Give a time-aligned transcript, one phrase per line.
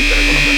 [0.00, 0.49] 入ったらこの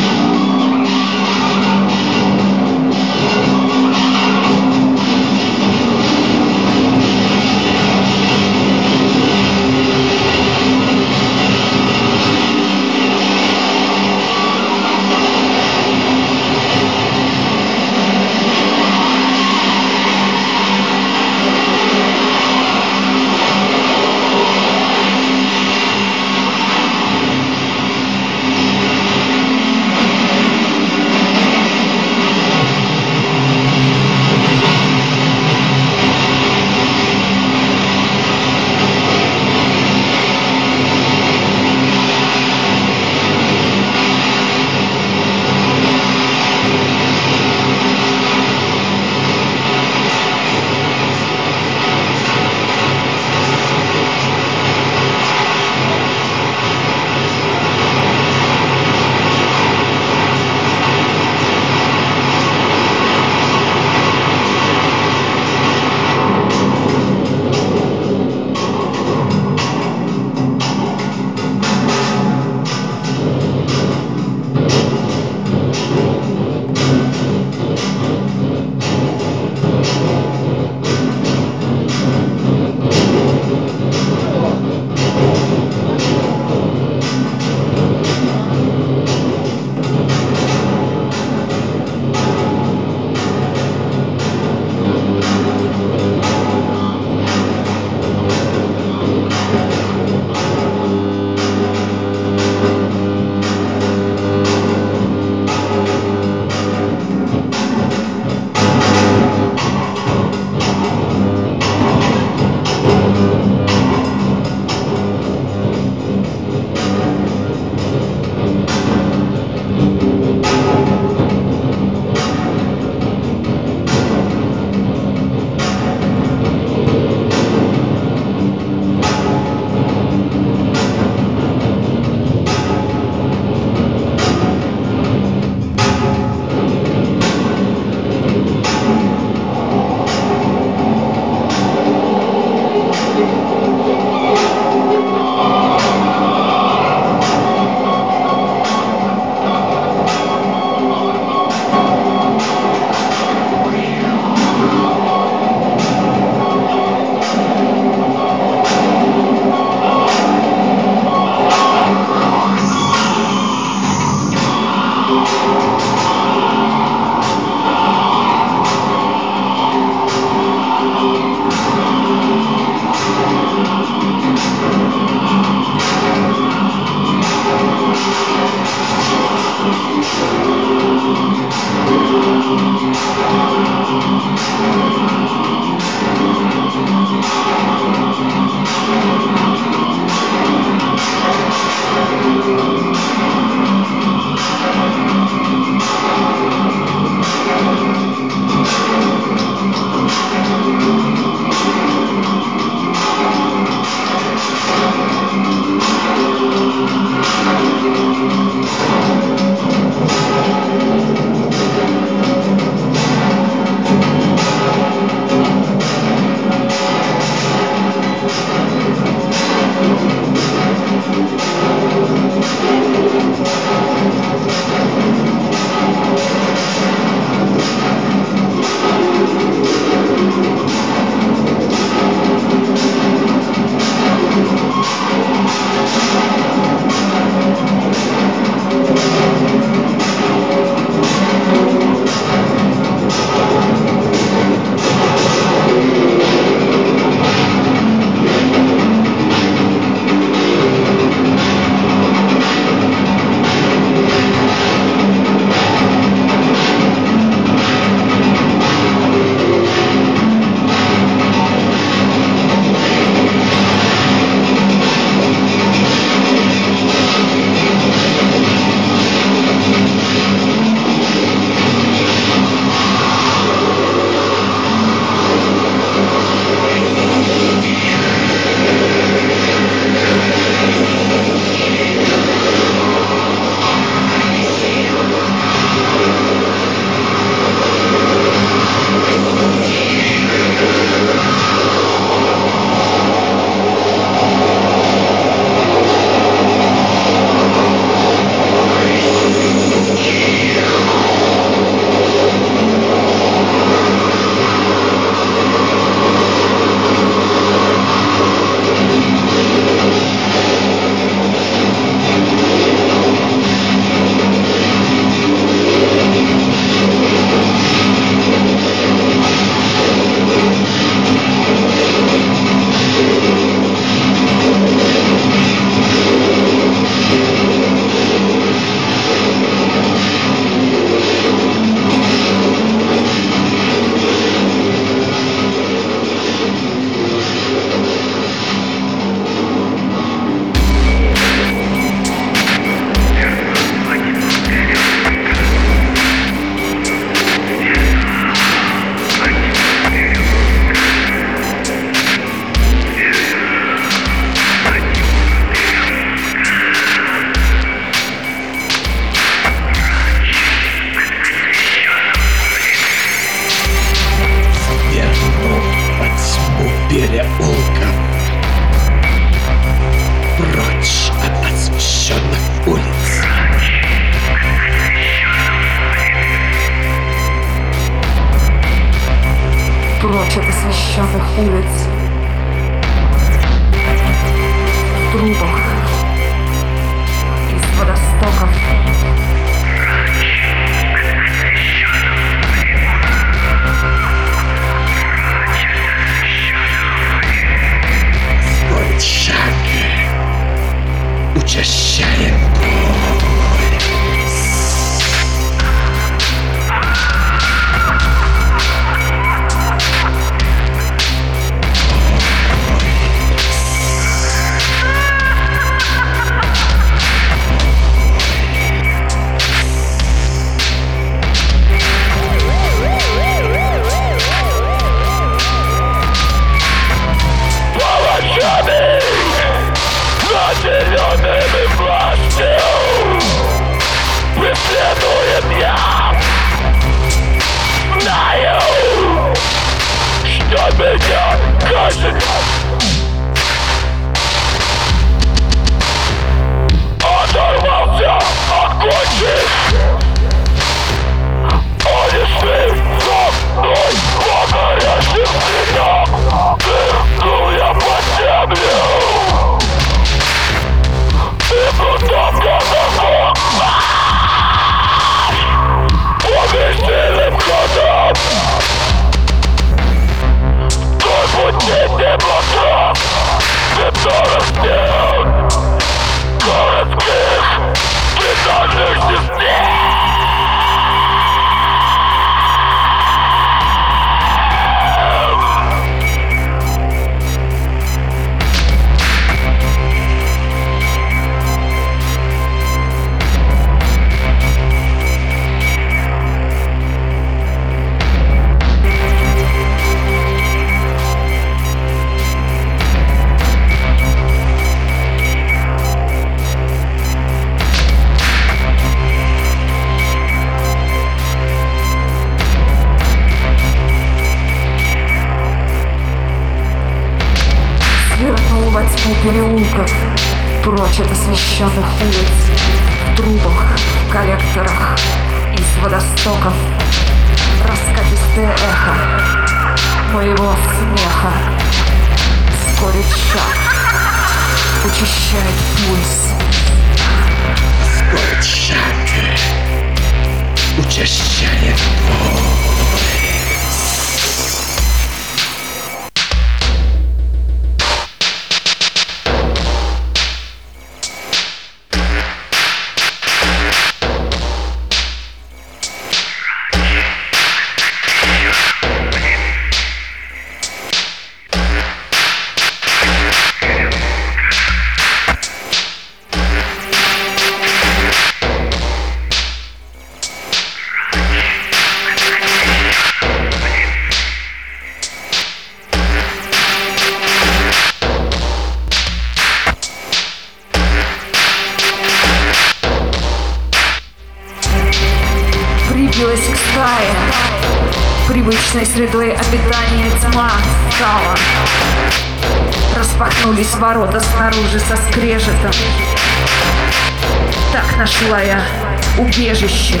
[599.18, 600.00] убежище.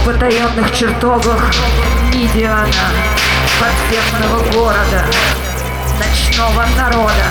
[0.00, 1.52] В потаенных чертогах
[2.12, 2.90] Мидиана,
[3.58, 5.06] подземного города,
[5.98, 7.24] ночного народа.